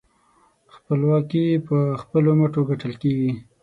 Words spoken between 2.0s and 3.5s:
خپلو مټو ګټل کېږي.